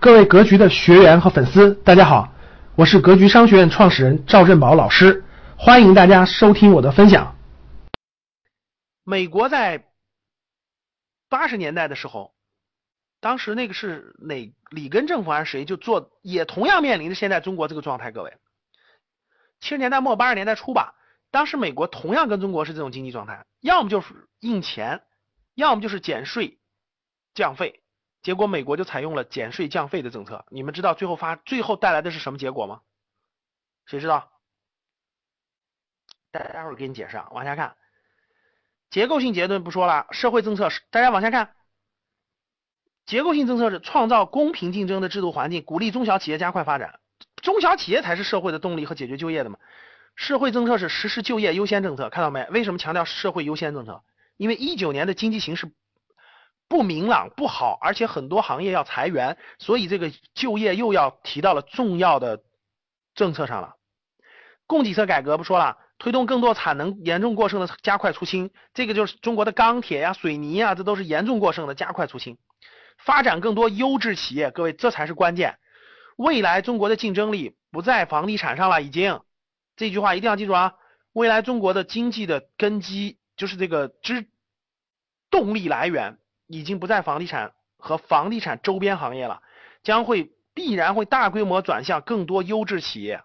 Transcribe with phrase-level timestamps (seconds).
[0.00, 2.32] 各位格局的学员和粉丝，大家好，
[2.74, 5.22] 我是格局商学院创始人赵振宝老师，
[5.58, 7.36] 欢迎大家收听我的分享。
[9.04, 9.90] 美国在
[11.28, 12.32] 八十年代的时候，
[13.20, 18.10] 当时那个是哪里根政府还是谁就做，也同样面临着现在中国这个状态。
[18.10, 18.38] 各位，
[19.60, 20.94] 七十年代末八十年代初吧，
[21.30, 25.02] 当时美国同样跟中国是这种经济状态，要么就是印钱，
[25.54, 26.58] 要么就是减税
[27.34, 27.82] 降费。
[28.22, 32.82] 结果美国就采用了减税降费的政策，你们知道最后发最后带来的是什么结果吗？
[33.86, 34.30] 谁知道？
[36.30, 37.76] 待待会儿给你解释啊，往下看，
[38.90, 41.54] 结构性结论不说了，社会政策是大家往下看，
[43.06, 47.00] 结构性政策是创造公平竞争的制度环境，鼓励中小企业加快发展，
[47.36, 49.58] 中小企业才是社会的动力和解决就业的嘛。
[50.14, 52.46] 社会政策是实施就业优先政策，看到没？
[52.50, 54.04] 为什么强调社会优先政策？
[54.36, 55.72] 因为一九年的经济形势。
[56.70, 62.44] 不明朗不好，而且很多行业要裁员，所以这个就业又要提到了重要的
[63.16, 63.74] 政策上了。
[64.68, 72.38] 供给侧改革不说了，推动更多产能严重过剩的加快出清，这个就是中国的钢铁呀、水泥呀，这都是严重过剩的，加快出清。
[72.98, 75.58] 发展更多优质企业，各位这才是关键。
[76.16, 79.20] 未来中国的竞争力不在房地产上了，已经
[79.74, 80.74] 这句话一定要记住啊！
[81.12, 84.28] 未来中国的经济的根基就是这个之
[85.30, 86.18] 动力来源。
[86.50, 89.40] 已经不在房地产和房地产周边行业了，
[89.84, 93.22] 将会必然会大规模转向更多优质企业，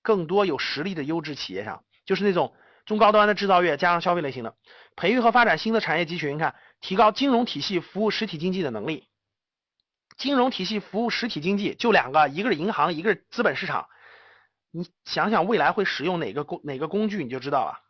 [0.00, 2.56] 更多有实力的优质企业上，就是那种
[2.86, 4.56] 中高端的制造业加上消费类型的，
[4.96, 9.06] 培育和发展新的产业集群，看提高金融体系服务实体经济的能力。
[10.16, 13.88] 金融体系服务实体经济就两个，一个是银行，一个是资本市场。
[14.70, 17.80] 你想想未来会使用哪个工哪个工具，你就知道了。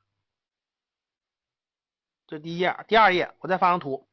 [2.27, 4.09] 这第一页，第二页我再发张图。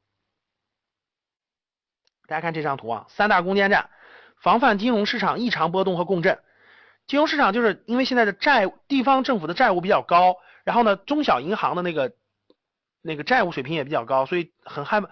[2.30, 3.90] 大家看这张图啊，三大攻坚战，
[4.40, 6.38] 防范金融市场异常波动和共振。
[7.08, 12.14] 金融市场就是因为现在的债，地方政府的债务比较高，然后呢，中小银行的那个
[13.02, 15.10] 那个债务水平也比较高，所以很害怕。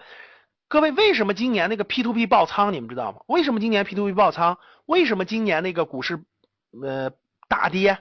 [0.68, 2.72] 各位，为什么今年那个 P to P 爆仓？
[2.72, 3.18] 你们知道吗？
[3.26, 4.58] 为什么今年 P to P 爆仓？
[4.86, 6.22] 为什么今年那个股市
[6.80, 7.10] 呃
[7.48, 7.98] 大跌？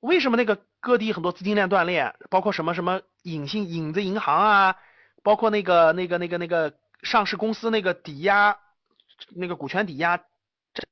[0.00, 2.14] 为什么那个各地很多资金链断裂？
[2.28, 4.76] 包括什么什么隐性影子银行啊，
[5.22, 6.74] 包括那个那个那个那个。
[7.02, 8.56] 上市公司那个抵押，
[9.34, 10.18] 那个股权抵押、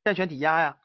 [0.04, 0.76] 债权抵押呀，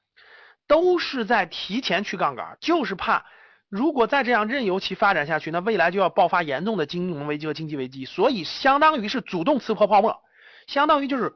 [0.68, 3.26] 都是在提前去杠杆，就是怕
[3.68, 10.22] 如果再这样任由其发展下去，那未来就要爆发严重的金融危机和经济危机，所以相当于是主动刺破泡沫，
[10.68, 11.36] 相当于就是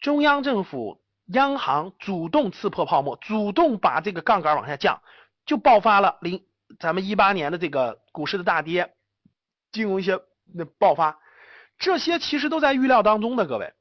[0.00, 5.02] 中央政府、央行主动刺破泡沫，主动把这个杠杆往下降，
[5.44, 6.42] 就爆发了零
[6.80, 8.94] 咱们一八年的这个股市的大跌，
[9.72, 10.18] 金融一些
[10.54, 11.18] 那爆发。
[11.78, 13.74] 这些其实都在预料当中的，各位，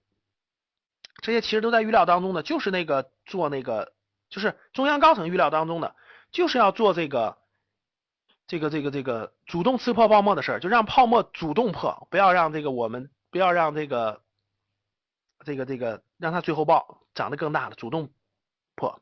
[1.21, 3.93] 这些其实都在预料当中的，就是那个做那个，
[4.29, 5.95] 就是中央高层预料当中的，
[6.31, 7.37] 就是要做这个，
[8.47, 14.21] 这个这个这个主动刺破泡沫的事儿，就让泡沫主动破，不要让这个我们不要让这个
[15.45, 18.09] 这个这个让它最后爆长得更大了，主动
[18.75, 19.01] 破，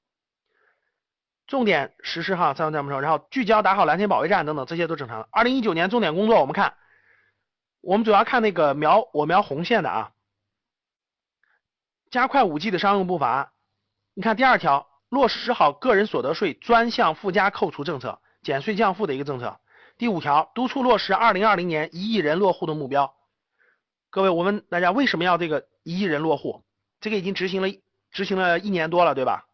[1.48, 5.28] 重点实施哈，再这么说，然后聚焦打好蓝天保卫战等等，这些都正常。
[5.32, 6.76] 二零一九年重点工作，我们看。
[7.82, 10.12] 我们主要看那个描我描红线的啊，
[12.12, 13.54] 加快五 G 的商用步伐。
[14.14, 19.60] 你看第二条，落实好个人所得税专项附加扣除政策，减税降负的一个政策。
[19.98, 23.16] 第五条，督促落实二零二零年一亿人落户的目标。
[24.10, 26.64] 各位，我问大家为什么要这个一亿人落户？
[27.00, 27.68] 这个已经执行了
[28.12, 29.48] 执行了一年多了，对吧？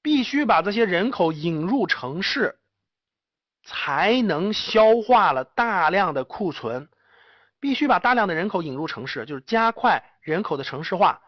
[0.00, 2.58] 必须把这些人口引入城市。
[3.70, 6.88] 才能消化了大量的库存，
[7.60, 11.20] 必须把大量的人口引入城市，就是加快人口的城市化。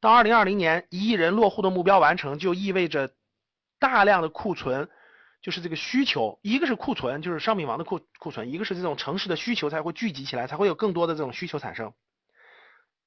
[0.00, 3.12] 到二零二零年一亿人落户的目标完成，就意味着
[3.78, 4.88] 大量的库存，
[5.42, 11.92] 就是这个需求，一个是库存，就是商品房的库库存，一个是这种城市的需求才会聚集起来，才会有更多的这种需求产生，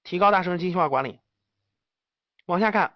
[0.04, 1.20] 提高大城市精细化管理。
[2.46, 2.94] 往下看，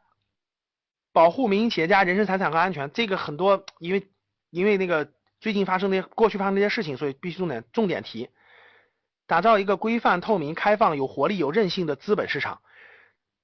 [1.12, 4.08] 保护民营企业家人身财产和安全，这个很多因为
[4.52, 5.12] 因为那个。
[5.40, 8.30] 最近发生的过去发生这些事情，所以必须重点重点提，
[9.26, 12.62] 打造一个规范、透明、开放、有活力、有韧性的资本市场。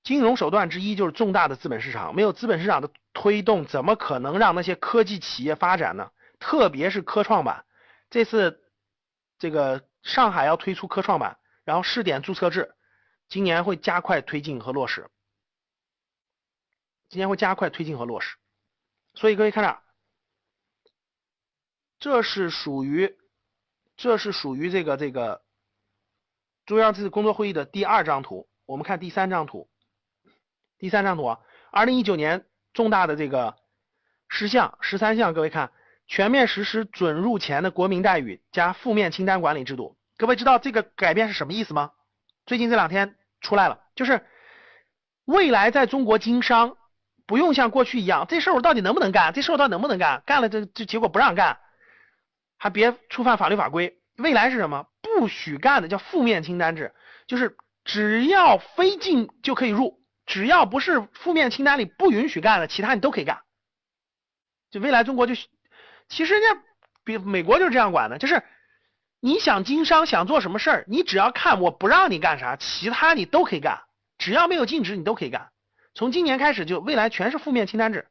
[0.04, 6.12] 金融手段之一就是重大的资本市场，没有资本市场的推动，怎么可能让那些科技企业发展呢？
[6.38, 7.66] 特别是科创板，
[8.10, 8.62] 这次
[9.40, 12.76] 这个上海要推出科创板，然后试点注册制，
[13.30, 15.10] 今年会加快推进和落实。
[17.10, 18.36] 今年会加快推进和落实，
[19.14, 19.85] 所以各位看着。
[22.00, 23.16] 这是属于，
[23.98, 25.42] 这是属于这个这个
[26.66, 28.48] 中央这次工作会议的第二张图。
[28.66, 29.70] 我们看第三张图，
[30.78, 31.40] 第三张图啊，
[31.72, 33.56] 二零一九年重大的这个
[34.28, 35.72] 十项十三项，各位看，
[36.08, 39.96] 全面实施准入前的国民待遇加负面清单管理制度。
[40.18, 41.92] 各位知道这个改变是什么意思吗？
[42.46, 44.26] 最近这两天出来了，就是
[45.26, 46.78] 未来在中国经商
[47.28, 49.32] 不用像过去一样，这事儿我到底能不能干？
[49.34, 50.24] 这事儿我到底能不能干？
[50.26, 51.60] 干了这这结果不让干，
[52.58, 53.98] 还别触犯法律法规。
[54.18, 54.88] 未来是什么？
[55.02, 56.94] 不许干的叫负面清单制，
[57.28, 63.42] 就是只要非禁就可以入，只要不是负面清单里不允许干的，其他你都可以干。
[64.72, 65.36] 就未来中国就
[66.10, 66.62] 其实人家
[67.04, 68.42] 比美国就是这样管的，就是
[69.20, 73.84] 你想经商想做什么事儿，你只要看我不让你干啥，其他你都可以干，
[74.18, 75.50] 只要没有禁止你都可以干。
[75.94, 78.08] 从今年开始就未来全是负面清单制，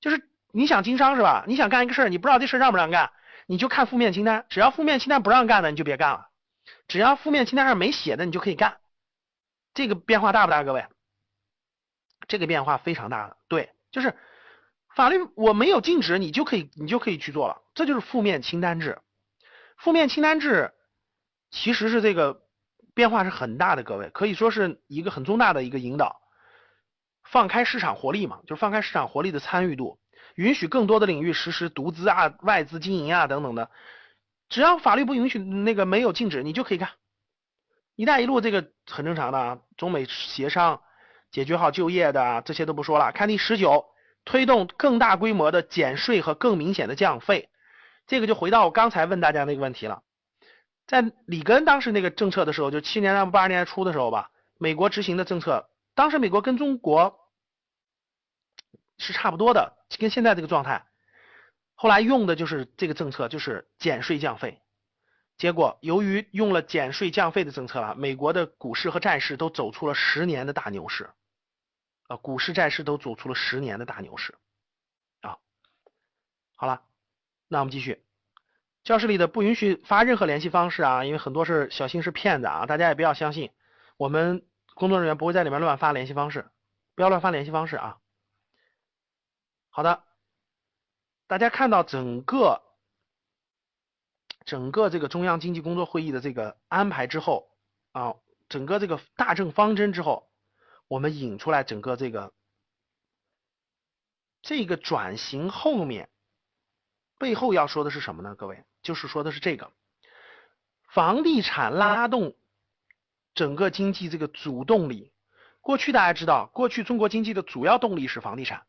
[0.00, 1.44] 就是你想经商是吧？
[1.46, 3.10] 你想干一个事儿，你不知道这事儿让不让干。
[3.46, 6.28] 你就看负面清单，只要负面清单不让干的，你就别干了；
[6.88, 8.78] 只要负面清单上没写的，你就可以干。
[9.72, 10.86] 这个变化大不大，各位？
[12.26, 14.16] 这个变化非常大，对，就是
[14.94, 17.62] 法律我没有禁止，你就可以，你就可以去做了。
[17.74, 19.00] 这就是负面清单制。
[19.76, 20.72] 负面清单制
[21.50, 22.42] 其实是这个
[22.94, 26.20] 变化是很大的，各位可以说是一个很重大的一个引导，
[27.22, 30.00] 放开市场活力嘛，就是放开市场活力的参与度。
[30.36, 33.70] 允许更多的领域实施独资啊、外资经营啊等等的，
[34.48, 36.90] 只要法律不允许，那个没有禁止，你就可以干。
[37.94, 40.82] 一带一路这个很正常的啊，中美协商
[41.30, 43.12] 解决好就业的这些都不说了。
[43.12, 43.86] 看第十九，
[44.24, 47.48] 推动更大规模的减税和更明显的降费，
[48.06, 50.02] 这个就回到我刚才问大家那个问题了。
[50.86, 57.20] 在里根当时那个政策的时候，就七年代八十年代初的时候吧，美国执行的政策，当时美国跟中国。
[58.98, 60.86] 是差不多的，跟现在这个状态。
[61.74, 64.62] 后来用的就是这个政策，就是减税降费。
[65.36, 71.10] 结果由于用了减税降费的政策了，美国的股市和债市都走出了十年的大牛市。
[72.08, 74.34] 啊，股市债市都走出了十年的大牛市。
[75.20, 75.36] 啊，
[76.54, 76.82] 好了，
[77.48, 78.02] 那我们继续。
[78.84, 83.50] 教室里的不允许发任何联系方式啊，因为很多是小心是骗子啊，大家也不要相信。
[83.98, 86.48] 我们工作人员不会在里面乱发联系方式，
[86.94, 87.98] 不要乱发联系方式啊。
[89.76, 90.02] 好的，
[91.26, 92.62] 大家看到整个
[94.46, 97.50] 整个这个中央经济工作会议的这个安排之后
[97.92, 98.14] 啊，
[98.48, 100.30] 整个这个大政方针之后，
[100.88, 102.32] 我们引出来整个这个
[104.40, 106.08] 这个转型后面
[107.18, 108.34] 背后要说的是什么呢？
[108.34, 109.70] 各位，就是说的是这个
[110.88, 112.34] 房地产拉动
[113.34, 115.12] 整个经济这个主动力。
[115.60, 118.66] 过去大家知道，过去中国经济的主要动力是房地产。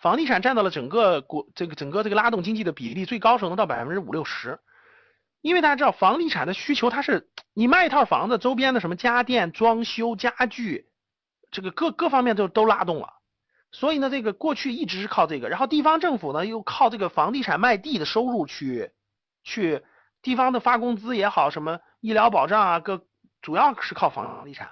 [0.00, 4.58] 房地产占到了整个国这个整个这个拉动经济的比例最高时候能到百分之五六十，
[5.42, 10.86] 因为大家知道房地产的需求它是你卖一套房子周边的什么家电装修家具，
[11.50, 13.12] 这个各各方面都都拉动了，
[13.72, 18.92] 所以呢这个过去一直是靠这个，然后地方政府呢又靠这个房地产卖地的收入去
[19.44, 19.82] 去
[20.22, 23.04] 地方的发工资也好什么医疗保障啊各
[23.42, 24.70] 主要是靠房地产，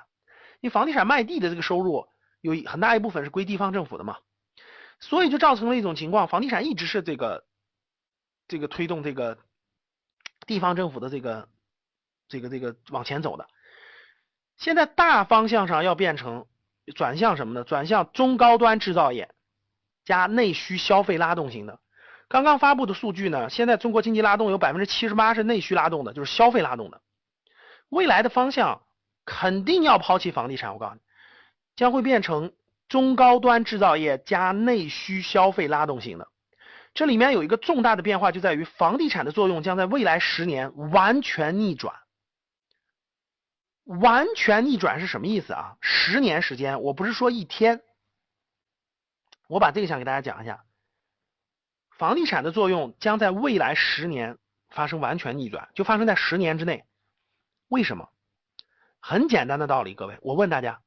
[0.60, 2.06] 因为房地产卖地的这个收入
[2.40, 4.16] 有很大一部分是归地方政府的嘛。
[5.00, 7.44] 所以就造成了一种情况，房地产一直是这个
[8.48, 9.38] 这个推动这个
[10.46, 11.48] 地方政府的这个
[12.28, 13.46] 这个这个往前走的。
[14.56, 16.46] 现在大方向上要变成
[16.96, 17.62] 转向什么呢？
[17.62, 19.32] 转向中高端制造业
[20.04, 21.78] 加内需消费拉动型的。
[22.26, 27.00] 刚刚发布的数据呢，现在中国经济拉动有百分之七十八是内需拉动的，就是消费拉动的。
[27.88, 28.82] 未来的方向
[29.24, 31.00] 肯定要抛弃房地产，我告诉你，
[31.76, 32.52] 将会变成。
[32.88, 36.28] 中高端制造业加内需消费拉动型的，
[36.94, 41.94] 这里面有一个重大的变化，就在于房地产的作用将在未来十年完全逆转。
[43.84, 45.76] 完全逆转是什么意思啊？
[45.80, 47.82] 十年时间，我不是说一天。
[49.48, 50.64] 我把这个想给大家讲一下，
[51.96, 54.36] 房地产的作用将在未来十年
[54.68, 56.84] 发生完全逆转，就发生在十年之内。
[57.68, 58.10] 为什么？
[59.00, 60.82] 很简单的道理，各位，我问大家。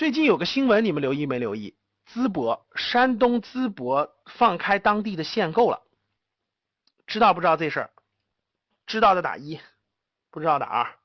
[0.00, 1.76] 最近有个新闻，你们留意没留意？
[2.10, 5.82] 淄博，山东淄博放开当地的限购了，
[7.06, 7.90] 知道不知道这事儿？
[8.86, 9.60] 知道的打一，
[10.30, 10.98] 不知道打二。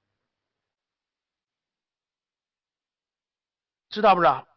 [3.90, 4.48] 知道不知道？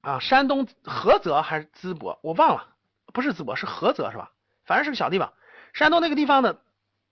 [0.00, 2.18] 啊，山东菏泽还是淄博？
[2.24, 2.74] 我忘了，
[3.14, 4.32] 不是淄博，是菏泽是吧？
[4.64, 5.32] 反正是个小地方。
[5.72, 6.58] 山东那个地方呢，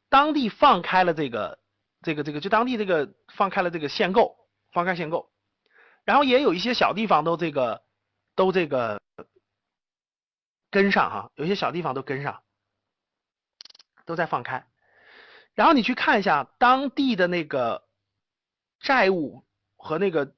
[0.09, 1.61] 当地放开了这个
[2.03, 4.37] 这个这个，就当地这个放开了这个限购，
[4.73, 5.30] 放开限购。
[6.05, 7.85] 然后也有一些小地方都这个
[8.35, 9.01] 都这个
[10.71, 12.43] 跟上哈，有些小地方都跟上，
[14.07, 14.67] 都在放开。
[15.55, 17.89] 然后你去看一下当地的那个
[18.79, 19.45] 债务
[19.77, 20.35] 和那个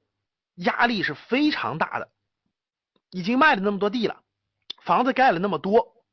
[0.55, 2.11] 压力是非常大的，
[3.09, 4.23] 已经卖了那么多地了，
[4.81, 6.03] 房子盖了那么多，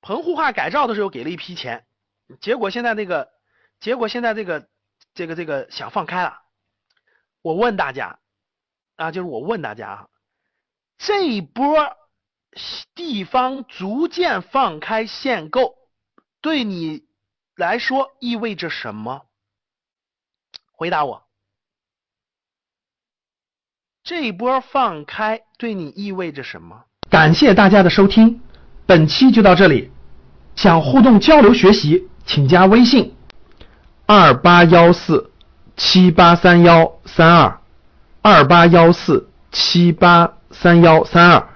[0.00, 1.86] 棚户化改造的时候给了一批钱，
[2.40, 3.32] 结果现在那个，
[3.80, 4.68] 结果现在这个
[5.14, 6.42] 这个这个想放开了，
[7.48, 8.18] 我问大家
[8.96, 10.08] 啊，就是我问大家啊，
[10.98, 11.96] 这一波
[12.94, 15.74] 地方逐渐放开限购，
[16.42, 17.06] 对你
[17.56, 19.22] 来说意味着什么？
[20.72, 21.24] 回答我。
[24.02, 26.84] 这一波放开对你意味着什么？
[27.08, 28.42] 感谢大家的收听，
[28.84, 29.90] 本期就到这里。
[30.54, 33.16] 想互动交流学习，请加微信
[34.04, 35.32] 二八幺四
[35.78, 37.58] 七八三幺三二
[38.20, 41.48] 二八幺四七八三幺三二，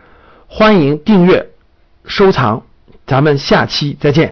[0.47, 1.51] 欢迎订阅
[2.07, 2.63] 收藏，
[3.05, 4.31] 咱们下期再见。